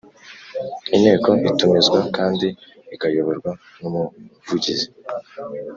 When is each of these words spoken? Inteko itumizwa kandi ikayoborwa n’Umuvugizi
Inteko 0.95 1.29
itumizwa 1.49 1.99
kandi 2.17 2.47
ikayoborwa 2.95 3.51
n’Umuvugizi 3.79 4.87